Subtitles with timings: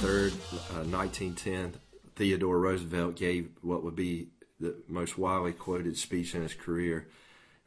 [0.00, 0.32] 23rd,
[0.70, 1.74] uh, 1910,
[2.16, 7.08] Theodore Roosevelt gave what would be the most widely quoted speech in his career.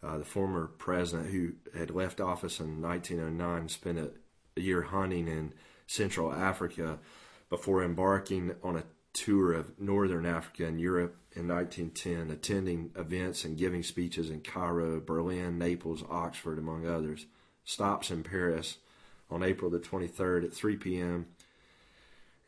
[0.01, 4.09] Uh, the former president, who had left office in 1909, spent a,
[4.57, 5.53] a year hunting in
[5.85, 6.97] Central Africa
[7.49, 13.59] before embarking on a tour of Northern Africa and Europe in 1910, attending events and
[13.59, 17.27] giving speeches in Cairo, Berlin, Naples, Oxford, among others.
[17.63, 18.77] Stops in Paris
[19.29, 21.27] on April the 23rd at 3 p.m.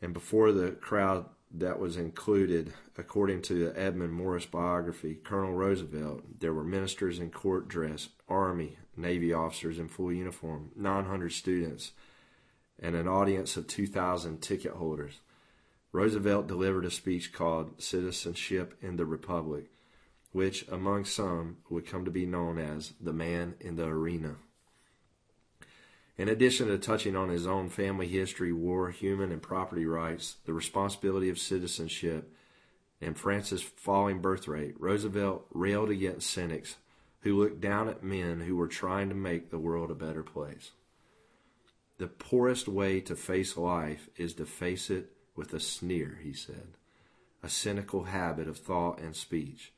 [0.00, 6.40] And before the crowd that was included, according to the Edmund Morris biography, Colonel Roosevelt,
[6.40, 11.92] there were ministers in court dress, Army, Navy officers in full uniform, 900 students,
[12.78, 15.20] and an audience of 2,000 ticket holders.
[15.92, 19.70] Roosevelt delivered a speech called Citizenship in the Republic,
[20.32, 24.36] which, among some, would come to be known as the man in the arena.
[26.18, 30.54] In addition to touching on his own family history, war, human and property rights, the
[30.54, 32.32] responsibility of citizenship,
[33.02, 36.76] and France's falling birth rate, Roosevelt railed against cynics
[37.20, 40.70] who looked down at men who were trying to make the world a better place.
[41.98, 46.68] The poorest way to face life is to face it with a sneer, he said,
[47.42, 49.72] a cynical habit of thought and speech,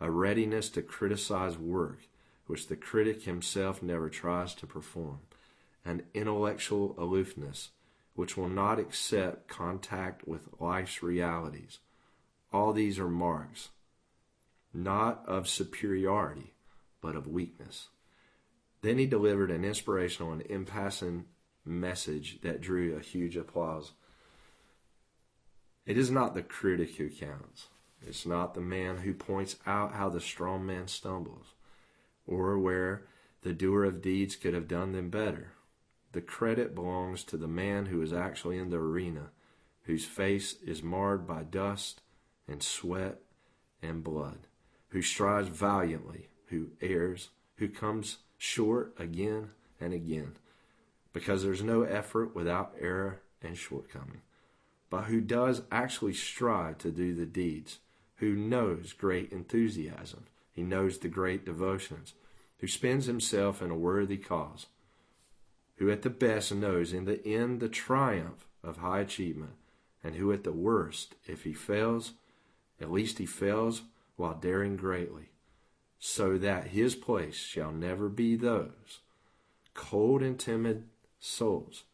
[0.00, 2.00] a readiness to criticize work
[2.46, 5.18] which the critic himself never tries to perform
[5.86, 7.70] an intellectual aloofness
[8.14, 11.78] which will not accept contact with life's realities.
[12.52, 13.68] All these are marks,
[14.72, 16.54] not of superiority,
[17.00, 17.88] but of weakness.
[18.82, 21.26] Then he delivered an inspirational and impassioned
[21.64, 23.92] message that drew a huge applause.
[25.84, 27.68] It is not the critic who counts.
[28.06, 31.46] It's not the man who points out how the strong man stumbles,
[32.26, 33.02] or where
[33.42, 35.52] the doer of deeds could have done them better,
[36.16, 39.28] the credit belongs to the man who is actually in the arena,
[39.82, 42.00] whose face is marred by dust
[42.48, 43.20] and sweat
[43.82, 44.38] and blood,
[44.88, 50.32] who strives valiantly, who errs, who comes short again and again,
[51.12, 54.22] because there's no effort without error and shortcoming,
[54.88, 57.80] but who does actually strive to do the deeds,
[58.16, 62.14] who knows great enthusiasm, he knows the great devotions,
[62.60, 64.64] who spends himself in a worthy cause
[65.76, 69.52] who at the best knows in the end the triumph of high achievement,
[70.02, 72.12] and who at the worst, if he fails,
[72.80, 73.82] at least he fails
[74.16, 75.30] while daring greatly,
[75.98, 79.00] so that his place shall never be those
[79.74, 80.84] cold and timid
[81.20, 81.84] souls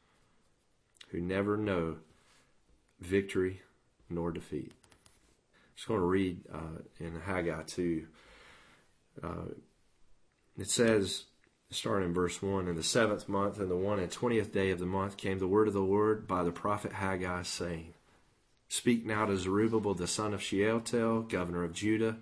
[1.08, 1.96] who never know
[3.00, 3.60] victory
[4.08, 4.72] nor defeat.
[4.72, 8.06] I'm just going to read uh, in Haggai 2.
[9.22, 9.28] Uh,
[10.58, 11.24] it says,
[11.72, 14.78] starting in verse 1 In the seventh month, and the one and twentieth day of
[14.78, 17.94] the month, came the word of the Lord by the prophet Haggai, saying,
[18.68, 22.16] Speak now to Zerubbabel the son of Shealtiel, governor of Judah,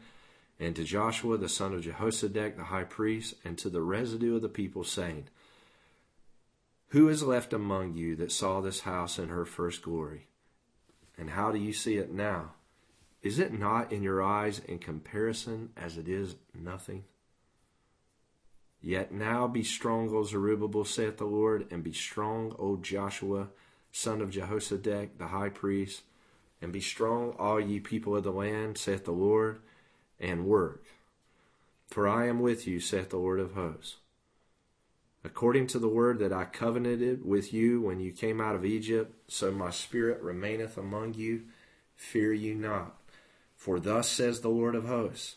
[0.58, 4.42] and to Joshua the son of Jehozadak the high priest, and to the residue of
[4.42, 5.28] the people, saying,
[6.88, 10.26] Who is left among you that saw this house in her first glory?
[11.16, 12.52] And how do you see it now?
[13.22, 17.04] Is it not in your eyes in comparison as it is nothing?
[18.82, 23.48] Yet now be strong, O Zerubbabel, saith the Lord, and be strong, O Joshua,
[23.92, 26.02] son of Jehozadak, the high priest,
[26.62, 29.60] and be strong, all ye people of the land, saith the Lord,
[30.18, 30.84] and work.
[31.88, 33.96] For I am with you, saith the Lord of hosts.
[35.22, 39.14] According to the word that I covenanted with you when you came out of Egypt,
[39.28, 41.42] so my spirit remaineth among you.
[41.94, 42.96] Fear you not.
[43.54, 45.36] For thus says the Lord of hosts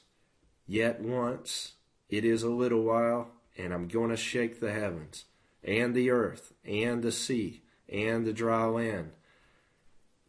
[0.66, 1.74] Yet once
[2.14, 5.26] it is a little while, and I'm going to shake the heavens,
[5.64, 9.14] and the earth, and the sea, and the dry land.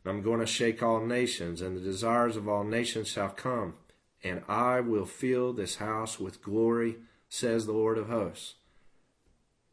[0.06, 3.74] I'm going to shake all nations, and the desires of all nations shall come,
[4.22, 6.96] and I will fill this house with glory,
[7.28, 8.54] says the Lord of hosts.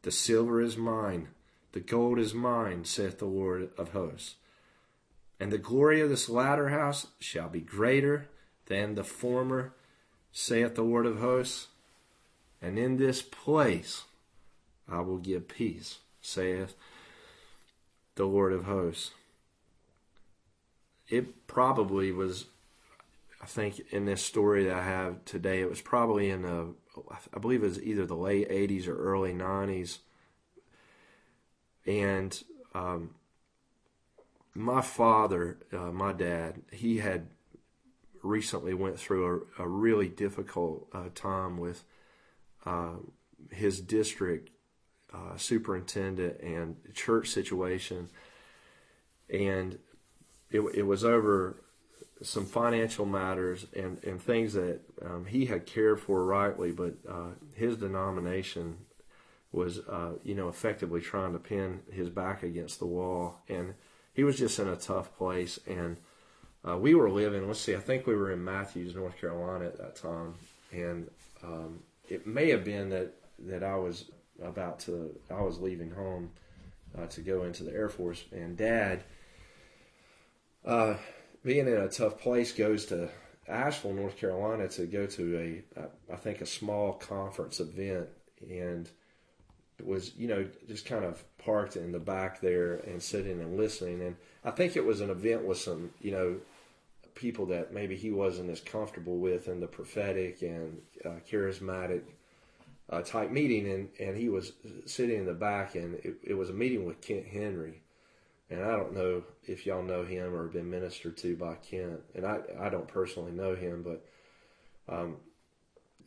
[0.02, 1.28] The silver is mine,
[1.72, 4.34] the gold is mine, saith the Lord of hosts.
[5.40, 8.28] And the glory of this latter house shall be greater
[8.66, 9.74] than the former,
[10.30, 11.68] saith the Lord of hosts.
[12.62, 14.04] And in this place
[14.88, 16.74] I will give peace, saith
[18.14, 19.10] the Lord of hosts.
[21.08, 22.46] It probably was,
[23.42, 26.74] I think, in this story that I have today, it was probably in the,
[27.34, 29.98] I believe it was either the late 80s or early 90s.
[31.86, 32.42] And
[32.74, 33.14] um,
[34.54, 37.28] my father, uh, my dad, he had
[38.22, 41.84] recently went through a, a really difficult uh, time with
[42.66, 42.94] uh,
[43.50, 44.50] his district
[45.12, 48.08] uh, superintendent and church situation.
[49.28, 49.78] and
[50.50, 51.56] it, it was over
[52.22, 57.30] some financial matters and, and things that um, he had cared for rightly, but uh,
[57.54, 58.76] his denomination
[59.50, 63.74] was, uh, you know, effectively trying to pin his back against the wall, and
[64.14, 65.58] he was just in a tough place.
[65.66, 65.96] And
[66.66, 69.78] uh, we were living, let's see, I think we were in Matthews, North Carolina at
[69.78, 70.34] that time,
[70.70, 71.10] and
[71.42, 74.10] um, it may have been that that I was
[74.42, 76.30] about to, I was leaving home
[76.96, 79.04] uh, to go into the Air Force, and Dad
[80.64, 80.94] uh,
[81.44, 83.08] being in a tough place, goes to
[83.48, 85.82] Asheville, North Carolina, to go to a,
[86.12, 88.08] I think, a small conference event,
[88.48, 88.88] and
[89.82, 94.00] was, you know, just kind of parked in the back there and sitting and listening.
[94.00, 96.36] And I think it was an event with some, you know,
[97.14, 102.02] people that maybe he wasn't as comfortable with in the prophetic and uh, charismatic
[102.90, 104.52] uh, type meeting, and, and he was
[104.86, 107.82] sitting in the back, and it, it was a meeting with Kent Henry,
[108.50, 112.00] and I don't know if y'all know him or been ministered to by Kent.
[112.14, 114.04] And I, I don't personally know him, but
[114.94, 115.16] um,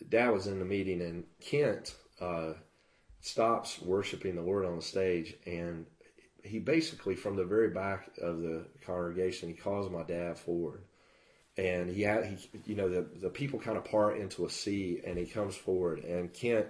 [0.10, 2.54] Dad was in the meeting, and Kent uh,
[3.22, 5.88] stops worshiping the Lord on the stage, and
[6.44, 10.84] he basically, from the very back of the congregation, he calls my dad forward.
[11.58, 15.02] And he, had, he, you know, the, the people kind of part into a sea
[15.06, 16.68] and he comes forward, and Kent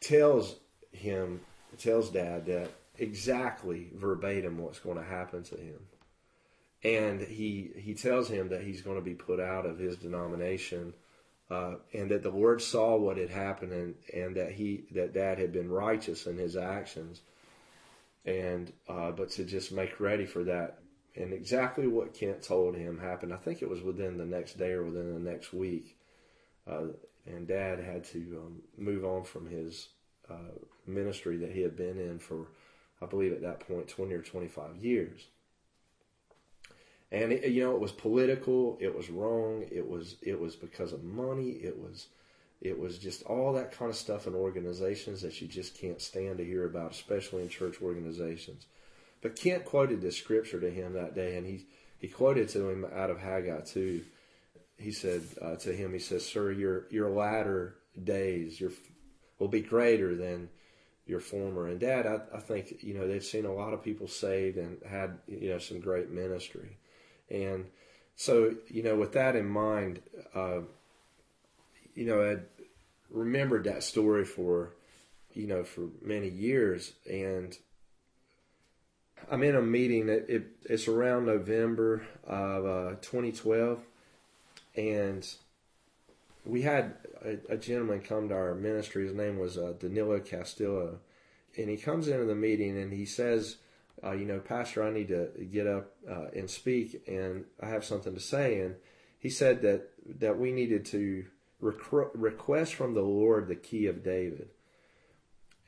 [0.00, 0.56] tells
[0.92, 1.40] him,
[1.76, 5.80] tells Dad that exactly verbatim what's going to happen to him.
[6.84, 10.94] And he he tells him that he's going to be put out of his denomination,
[11.50, 15.38] uh, and that the Lord saw what had happened, and, and that he that Dad
[15.38, 17.20] had been righteous in his actions,
[18.24, 20.78] and uh, but to just make ready for that.
[21.18, 23.34] And exactly what Kent told him happened.
[23.34, 25.98] I think it was within the next day or within the next week.
[26.66, 26.92] Uh,
[27.26, 29.88] and Dad had to um, move on from his
[30.30, 30.54] uh,
[30.86, 32.46] ministry that he had been in for
[33.00, 35.26] I believe at that point, 20 or 25 years.
[37.10, 38.76] And it, you know, it was political.
[38.80, 39.64] It was wrong.
[39.70, 41.50] It was it was because of money.
[41.50, 42.08] It was
[42.60, 46.38] it was just all that kind of stuff in organizations that you just can't stand
[46.38, 48.66] to hear about, especially in church organizations.
[49.20, 51.66] But Kent quoted this scripture to him that day, and he
[51.98, 54.04] he quoted to him out of Haggai two.
[54.76, 58.70] He said uh, to him, he says, "Sir, your your latter days your
[59.38, 60.48] will be greater than
[61.06, 61.68] your former.
[61.68, 64.78] And Dad, I, I think you know they've seen a lot of people saved and
[64.88, 66.76] had you know some great ministry,
[67.30, 67.66] and
[68.16, 70.00] so you know with that in mind,
[70.34, 70.60] uh,
[71.94, 72.36] you know I
[73.10, 74.74] remembered that story for
[75.32, 77.56] you know for many years, and
[79.30, 80.08] I'm in a meeting.
[80.08, 83.80] It, it it's around November of uh, 2012,
[84.76, 85.28] and
[86.46, 89.06] we had a, a, gentleman come to our ministry.
[89.06, 91.00] His name was uh, Danilo Castillo,
[91.56, 93.56] and he comes into the meeting and he says,
[94.02, 97.84] uh, "You know, Pastor, I need to get up uh, and speak, and I have
[97.84, 98.76] something to say." And
[99.18, 101.26] he said that that we needed to
[101.60, 104.48] request from the Lord the key of David.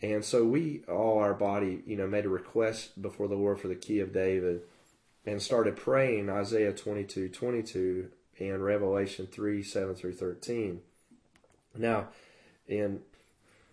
[0.03, 3.69] And so we all our body, you know, made a request before the Lord for
[3.69, 4.63] the key of David
[5.27, 10.81] and started praying Isaiah 22, 22 and Revelation 3 7 through 13.
[11.77, 12.09] Now,
[12.67, 13.01] in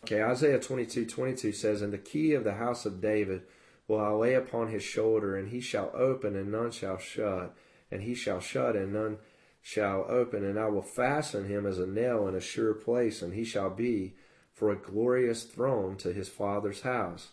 [0.03, 3.43] okay, Isaiah 22 22 says, And the key of the house of David
[3.87, 7.55] will I lay upon his shoulder, and he shall open, and none shall shut,
[7.89, 9.17] and he shall shut, and none
[9.61, 13.33] shall open, and I will fasten him as a nail in a sure place, and
[13.33, 14.15] he shall be
[14.57, 17.29] for a glorious throne to his father's house.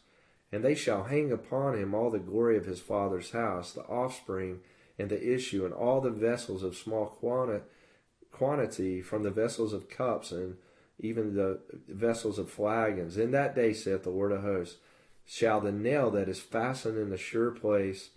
[0.53, 4.61] And they shall hang upon him all the glory of his father's house, the offspring
[4.99, 7.07] and the issue, and all the vessels of small
[8.31, 10.59] quantity, from the vessels of cups, and
[11.01, 13.17] even the vessels of flagons.
[13.17, 14.77] In that day, saith the Lord of hosts,
[15.25, 18.11] shall the nail that is fastened in the sure place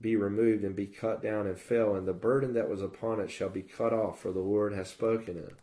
[0.00, 3.32] be removed and be cut down and fell, and the burden that was upon it
[3.32, 5.56] shall be cut off, for the Lord has spoken it.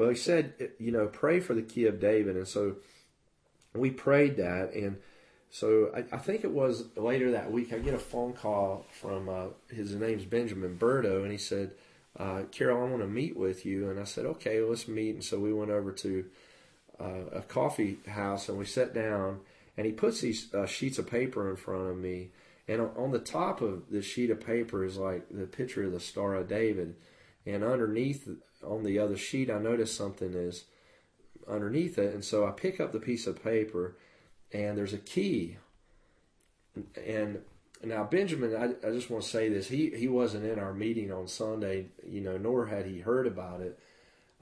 [0.00, 2.34] Well, he said, you know, pray for the key of David.
[2.34, 2.76] And so
[3.74, 4.96] we prayed that, and
[5.50, 7.74] so I, I, think it was later that week.
[7.74, 11.72] I get a phone call from uh, his name's Benjamin Burdo, and he said,
[12.18, 15.22] uh, "Carol, I want to meet with you." And I said, "Okay, let's meet." And
[15.22, 16.24] so we went over to
[16.98, 19.40] uh, a coffee house, and we sat down.
[19.76, 22.30] And he puts these uh, sheets of paper in front of me,
[22.66, 26.00] and on, the top of the sheet of paper is like the picture of the
[26.00, 26.94] Star of David,
[27.46, 28.28] and underneath
[28.64, 30.64] on the other sheet, I noticed something is
[31.48, 33.96] underneath it, and so I pick up the piece of paper
[34.52, 35.56] and there's a key.
[37.06, 37.40] And
[37.82, 41.12] now Benjamin, I, I just want to say this: he he wasn't in our meeting
[41.12, 43.78] on Sunday, you know, nor had he heard about it,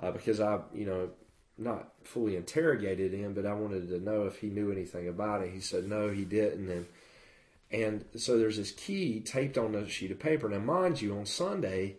[0.00, 1.10] uh, because I, you know,
[1.56, 5.52] not fully interrogated him, but I wanted to know if he knew anything about it.
[5.52, 6.86] He said no, he didn't, and
[7.70, 10.48] And so there's this key taped on a sheet of paper.
[10.48, 11.96] Now, mind you, on Sunday,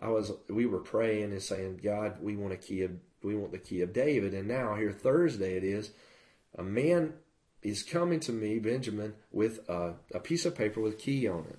[0.00, 2.92] I was we were praying and saying, God, we want a key of
[3.22, 4.34] we want the key of David.
[4.34, 5.90] And now here Thursday it is,
[6.56, 7.14] a man
[7.62, 11.46] is coming to me, Benjamin, with a, a piece of paper with a key on
[11.50, 11.58] it.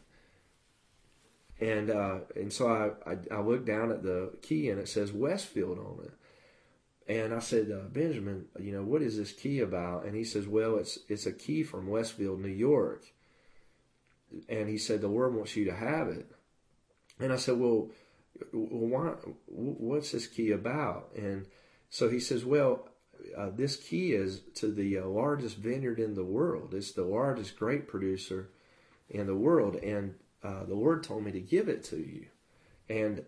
[1.59, 5.11] And uh, and so I, I, I looked down at the key and it says
[5.11, 6.13] Westfield on it.
[7.07, 10.05] And I said, uh, Benjamin, you know, what is this key about?
[10.05, 13.05] And he says, well, it's it's a key from Westfield, New York.
[14.49, 16.31] And he said, the Lord wants you to have it.
[17.19, 17.89] And I said, well,
[18.51, 19.13] why,
[19.47, 21.11] what's this key about?
[21.15, 21.45] And
[21.89, 22.87] so he says, well,
[23.37, 26.73] uh, this key is to the uh, largest vineyard in the world.
[26.73, 28.49] It's the largest grape producer
[29.09, 29.75] in the world.
[29.75, 32.27] And uh, the Lord told me to give it to you.
[32.89, 33.25] And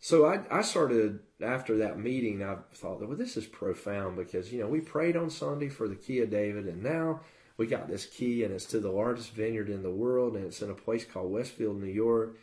[0.00, 2.42] so I, I started after that meeting.
[2.42, 5.94] I thought, well, this is profound because you know we prayed on Sunday for the
[5.94, 7.20] key of David, and now
[7.56, 10.60] we got this key, and it's to the largest vineyard in the world, and it's
[10.60, 12.36] in a place called Westfield, New York.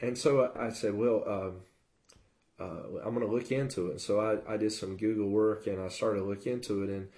[0.00, 1.60] And so I, I said, well, um,
[2.60, 4.00] uh, I'm going to look into it.
[4.00, 7.08] So I, I did some Google work, and I started to look into it, and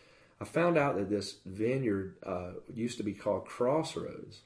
[0.41, 4.41] I found out that this vineyard uh, used to be called Crossroads.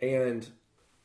[0.00, 0.48] And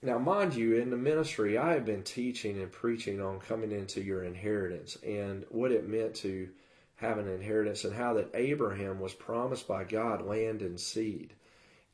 [0.01, 4.01] now, mind you, in the ministry, I have been teaching and preaching on coming into
[4.01, 6.50] your inheritance and what it meant to
[6.98, 11.34] have an inheritance and how that Abraham was promised by God land and seed.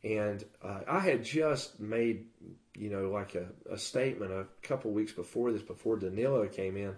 [0.04, 2.26] And uh, I had just made,
[2.76, 6.96] you know, like a, a statement a couple weeks before this, before Danilo came in,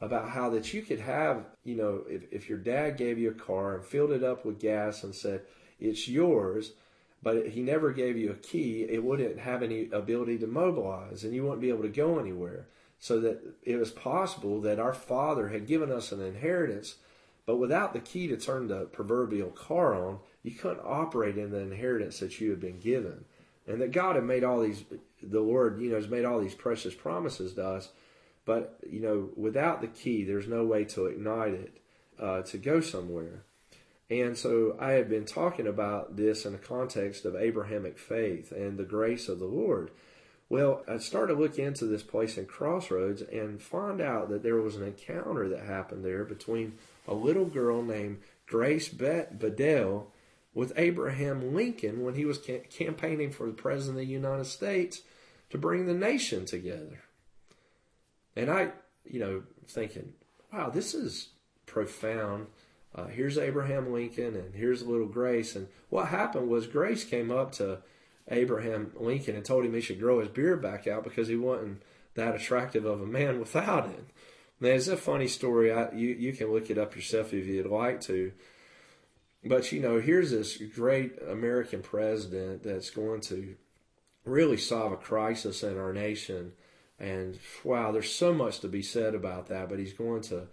[0.00, 3.34] about how that you could have, you know, if, if your dad gave you a
[3.34, 5.42] car and filled it up with gas and said,
[5.80, 6.72] it's yours,
[7.22, 11.34] but he never gave you a key, it wouldn't have any ability to mobilize and
[11.34, 12.66] you wouldn't be able to go anywhere.
[13.00, 16.96] So that it was possible that our Father had given us an inheritance,
[17.46, 21.60] but without the key to turn the proverbial car on, you couldn't operate in the
[21.60, 23.24] inheritance that you had been given.
[23.68, 24.82] And that God had made all these,
[25.22, 27.90] the Lord, you know, has made all these precious promises to us.
[28.44, 31.76] But, you know, without the key, there's no way to ignite it
[32.18, 33.44] uh, to go somewhere.
[34.10, 38.78] And so I had been talking about this in the context of Abrahamic faith and
[38.78, 39.90] the grace of the Lord.
[40.48, 44.56] Well, I started to look into this place in Crossroads and find out that there
[44.62, 50.06] was an encounter that happened there between a little girl named Grace Bet Bedell
[50.58, 52.40] with Abraham Lincoln when he was
[52.76, 55.02] campaigning for the President of the United States
[55.50, 57.04] to bring the nation together.
[58.34, 58.72] And I,
[59.04, 60.14] you know, thinking,
[60.52, 61.28] wow, this is
[61.66, 62.48] profound
[62.92, 65.54] uh, here's Abraham Lincoln and here's little Grace.
[65.54, 67.78] And what happened was Grace came up to
[68.28, 71.82] Abraham Lincoln and told him he should grow his beard back out because he wasn't
[72.14, 74.06] that attractive of a man without it.
[74.58, 75.72] Now, it's a funny story.
[75.72, 78.32] I, you, you can look it up yourself if you'd like to.
[79.44, 83.54] But, you know, here's this great American president that's going to
[84.24, 86.52] really solve a crisis in our nation.
[86.98, 90.48] And wow, there's so much to be said about that, but he's going to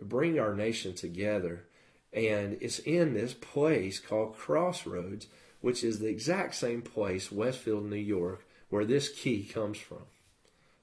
[0.00, 1.66] bring our nation together
[2.12, 5.28] and it's in this place called Crossroads,
[5.60, 10.04] which is the exact same place, Westfield, New York, where this key comes from.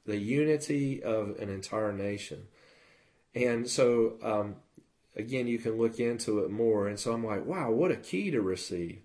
[0.05, 2.47] The unity of an entire nation.
[3.35, 4.55] And so, um,
[5.17, 6.87] again, you can look into it more.
[6.87, 9.01] And so I'm like, wow, what a key to receive.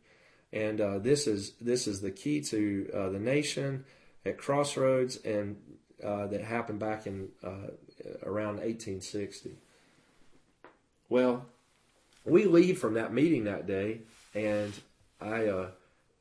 [0.52, 3.84] And uh, this is this is the key to uh, the nation
[4.26, 5.56] at Crossroads, and
[6.04, 7.70] uh, that happened back in uh,
[8.22, 9.56] around 1860.
[11.08, 11.46] Well,
[12.26, 14.02] we leave from that meeting that day,
[14.34, 14.74] and
[15.22, 15.70] I uh,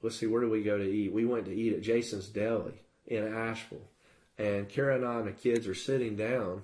[0.01, 1.11] let's see, where do we go to eat?
[1.11, 3.89] We went to eat at Jason's Deli in Asheville,
[4.37, 6.63] and Karen and I and the kids are sitting down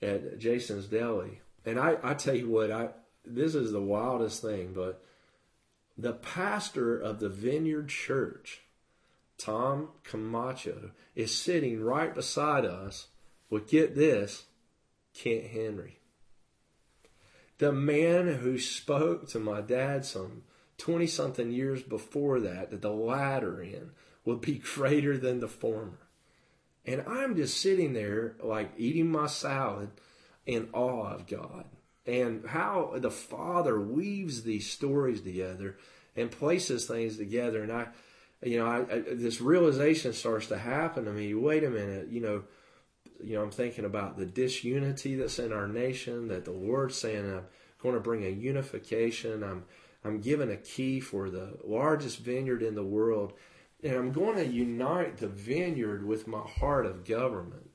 [0.00, 2.90] at Jason's Deli, and I, I tell you what, I
[3.24, 5.02] this is the wildest thing, but
[5.98, 8.62] the pastor of the Vineyard Church,
[9.36, 13.08] Tom Camacho, is sitting right beside us
[13.50, 14.44] with get this,
[15.12, 15.98] Kent Henry.
[17.58, 20.42] The man who spoke to my dad some
[20.78, 23.90] 20 something years before that, that the latter in
[24.24, 25.98] would be greater than the former.
[26.84, 29.90] And I'm just sitting there, like eating my salad
[30.46, 31.64] in awe of God
[32.06, 35.76] and how the Father weaves these stories together
[36.14, 37.62] and places things together.
[37.62, 37.88] And I,
[38.42, 41.34] you know, I, I, this realization starts to happen to me.
[41.34, 42.44] Wait a minute, you know,
[43.22, 47.24] you know, I'm thinking about the disunity that's in our nation, that the Lord's saying,
[47.24, 47.46] I'm
[47.82, 49.42] going to bring a unification.
[49.42, 49.64] I'm,
[50.04, 53.32] I'm given a key for the largest vineyard in the world,
[53.82, 57.70] and I'm going to unite the vineyard with my heart of government.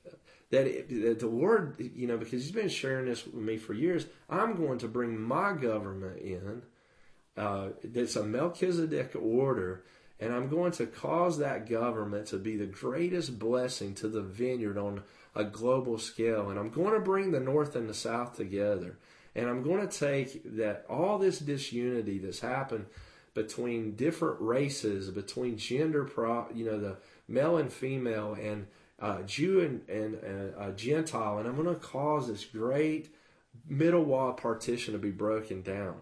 [0.52, 3.74] That, it, that the Lord, you know, because He's been sharing this with me for
[3.74, 6.62] years, I'm going to bring my government in.
[7.36, 9.82] Uh, it's a Melchizedek order,
[10.22, 14.78] And I'm going to cause that government to be the greatest blessing to the vineyard
[14.78, 15.02] on
[15.34, 16.48] a global scale.
[16.48, 18.98] And I'm going to bring the North and the South together.
[19.34, 22.86] And I'm going to take that all this disunity that's happened
[23.34, 28.66] between different races, between gender, pro, you know, the male and female, and
[29.02, 33.12] uh, Jew and, and uh, Gentile, and I'm going to cause this great
[33.68, 35.96] middle wall partition to be broken down.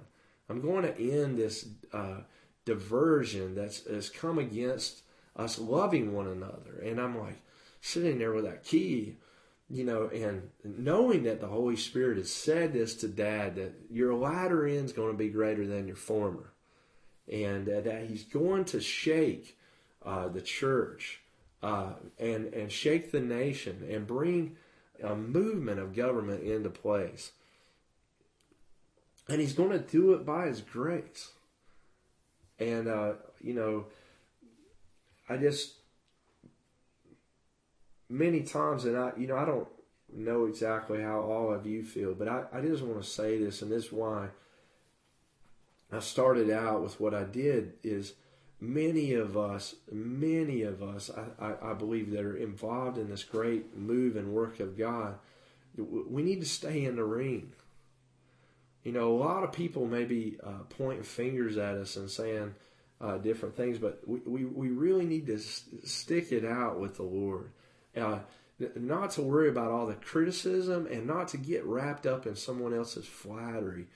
[0.50, 2.18] I'm going to end this uh,
[2.66, 5.02] diversion that's, that's come against
[5.34, 6.82] us loving one another.
[6.84, 7.40] And I'm like
[7.80, 9.16] sitting there with that key,
[9.70, 14.12] you know, and knowing that the Holy Spirit has said this to Dad that your
[14.14, 16.52] latter end is going to be greater than your former,
[17.32, 19.56] and uh, that He's going to shake
[20.04, 21.20] uh, the church
[21.62, 24.56] uh, and and shake the nation and bring
[25.02, 27.32] a movement of government into place.
[29.28, 31.30] And He's going to do it by His grace.
[32.58, 33.86] And uh, you know,
[35.28, 35.74] I just
[38.08, 39.68] many times, and I, you know, I don't
[40.12, 43.62] know exactly how all of you feel, but I, I just want to say this,
[43.62, 44.28] and this is why
[45.92, 48.14] I started out with what I did is
[48.60, 53.24] many of us, many of us, I, I, I believe that are involved in this
[53.24, 55.18] great move and work of God,
[55.76, 57.52] we need to stay in the ring.
[58.84, 62.54] You know, a lot of people may be uh, pointing fingers at us and saying
[63.00, 67.02] uh, different things, but we, we, we really need to stick it out with the
[67.02, 67.50] Lord.
[67.96, 68.20] Uh,
[68.76, 72.74] not to worry about all the criticism and not to get wrapped up in someone
[72.74, 73.86] else's flattery,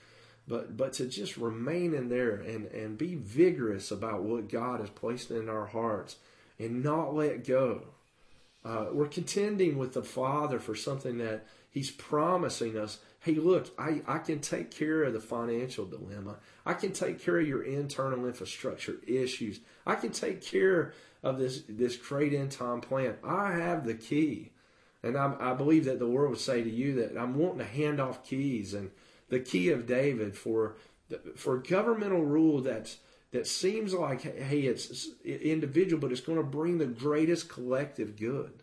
[0.46, 4.90] but but to just remain in there and, and be vigorous about what God has
[4.90, 6.16] placed in our hearts
[6.58, 7.82] and not let go.
[8.64, 12.98] Uh, we're contending with the Father for something that He's promising us.
[13.20, 16.36] Hey, look, I, I can take care of the financial dilemma.
[16.64, 19.60] I can take care of your internal infrastructure issues.
[19.86, 23.16] I can take care of this, this great end time plan.
[23.24, 24.52] I have the key.
[25.02, 27.64] And I, I believe that the Lord would say to you that I'm wanting to
[27.64, 28.90] hand off keys and
[29.34, 30.76] the key of David for
[31.34, 32.98] for governmental rule that's
[33.32, 38.62] that seems like hey it's individual but it's going to bring the greatest collective good.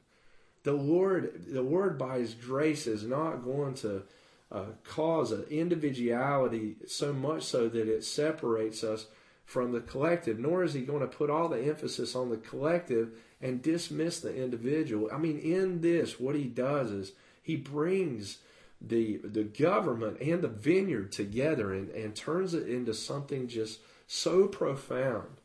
[0.63, 4.03] The lord the word by his grace is not going to
[4.49, 9.07] uh, cause an individuality so much so that it separates us
[9.43, 13.09] from the collective nor is he going to put all the emphasis on the collective
[13.41, 15.09] and dismiss the individual.
[15.11, 17.11] I mean in this what he does is
[17.43, 18.37] he brings
[18.81, 24.47] the the government and the vineyard together and, and turns it into something just so
[24.47, 25.37] profound.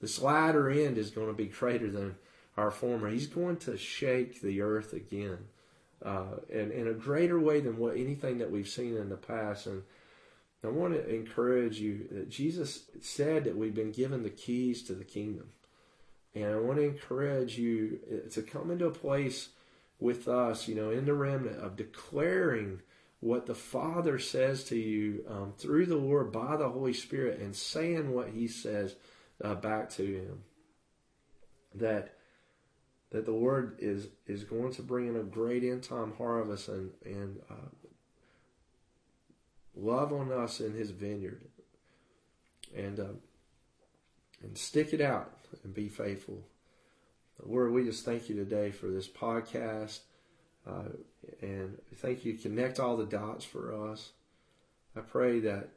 [0.00, 2.16] This latter end is going to be greater than
[2.56, 3.08] our former.
[3.08, 5.38] He's going to shake the earth again,
[6.04, 9.66] uh, and in a greater way than what anything that we've seen in the past.
[9.66, 9.82] And
[10.62, 14.94] I want to encourage you that Jesus said that we've been given the keys to
[14.94, 15.48] the kingdom,
[16.34, 19.48] and I want to encourage you uh, to come into a place
[19.98, 22.82] with us, you know, in the remnant of declaring
[23.20, 27.56] what the Father says to you um, through the Lord by the Holy Spirit and
[27.56, 28.94] saying what He says
[29.42, 30.42] uh, back to Him.
[31.74, 32.14] That
[33.10, 36.90] that the Lord is is going to bring in a great end time harvest and
[37.04, 37.70] and uh,
[39.74, 41.42] love on us in His vineyard,
[42.74, 43.14] and uh,
[44.42, 45.32] and stick it out
[45.64, 46.42] and be faithful.
[47.42, 50.00] Lord, we just thank you today for this podcast.
[50.66, 50.90] Uh,
[51.40, 52.34] and thank you.
[52.34, 54.10] Connect all the dots for us.
[54.96, 55.68] I pray that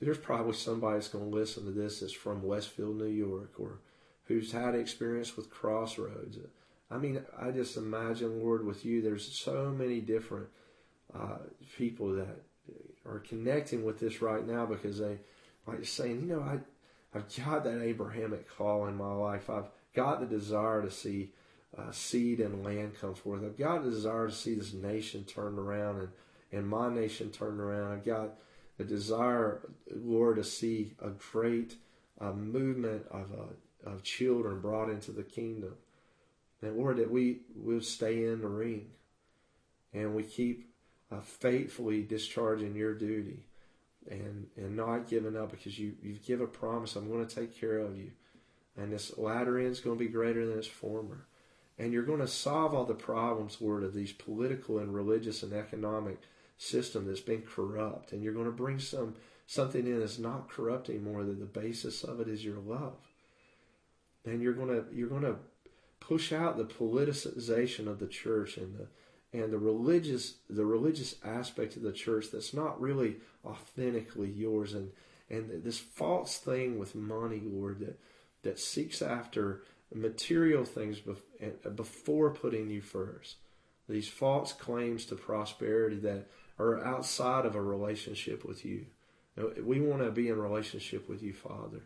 [0.00, 3.80] there's probably somebody that's going to listen to this that's from Westfield, New York, or
[4.24, 6.38] who's had experience with Crossroads.
[6.90, 10.48] I mean, I just imagine, Lord, with you, there's so many different
[11.14, 11.38] uh,
[11.76, 12.42] people that
[13.06, 15.18] are connecting with this right now because they
[15.66, 16.58] like saying, you know, I,
[17.16, 19.48] I've got that Abrahamic call in my life.
[19.50, 21.30] I've got the desire to see
[21.76, 23.42] uh, seed and land come forth.
[23.44, 26.08] I've got a desire to see this nation turned around and,
[26.52, 27.92] and my nation turned around.
[27.92, 28.34] I've got
[28.78, 29.60] a desire,
[29.94, 31.76] Lord, to see a great
[32.20, 35.74] uh, movement of, uh, of children brought into the kingdom.
[36.60, 38.90] And Lord, that we will stay in the ring
[39.92, 40.72] and we keep
[41.10, 43.46] uh, faithfully discharging your duty
[44.10, 46.96] and, and not giving up because you, you've given a promise.
[46.96, 48.12] I'm going to take care of you.
[48.76, 51.26] And this latter end is going to be greater than its former.
[51.78, 55.52] And you're going to solve all the problems, Lord, of these political and religious and
[55.52, 56.18] economic
[56.58, 58.12] system that's been corrupt.
[58.12, 59.14] And you're going to bring some
[59.46, 62.96] something in that's not corrupt anymore, that the basis of it is your love.
[64.24, 65.36] And you're going to you're going to
[66.00, 68.86] push out the politicization of the church and the
[69.38, 74.90] and the religious the religious aspect of the church that's not really authentically yours and
[75.32, 77.98] and this false thing with money, Lord, that
[78.42, 79.62] that seeks after
[79.94, 81.00] material things
[81.40, 83.36] eh, before putting you first.
[83.88, 86.28] These false claims to prosperity that
[86.58, 88.86] are outside of a relationship with you.
[89.62, 91.80] We want to be in relationship with you, Father.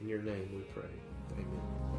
[0.00, 0.90] In your name we pray.
[1.38, 1.91] Amen.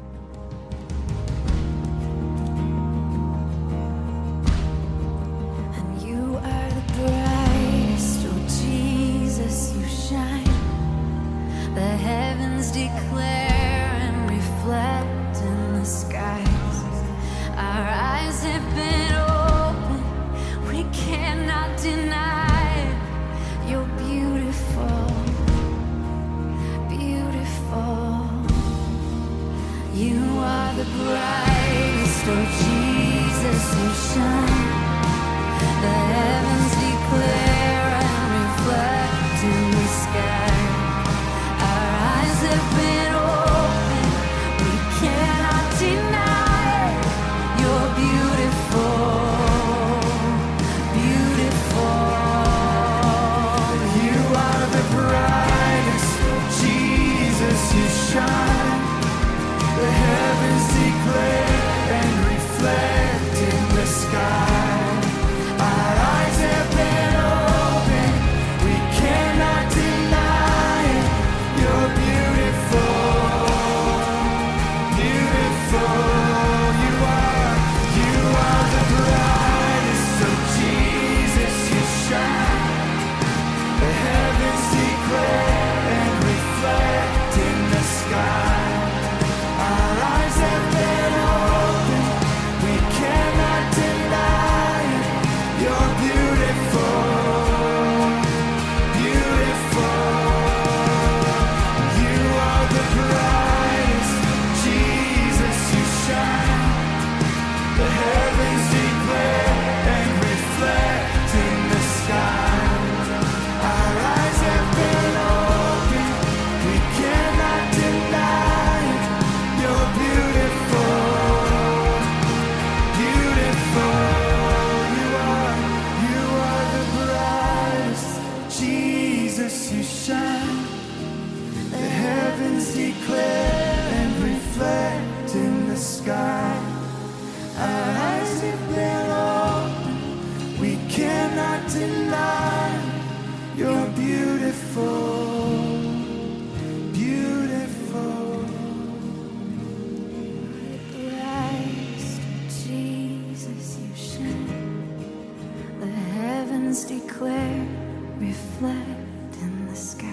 [158.62, 160.06] In the sky,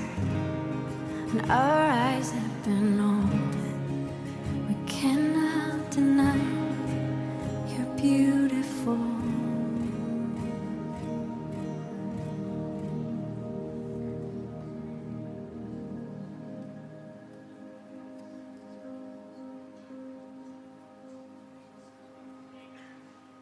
[1.31, 3.00] and our eyes have been.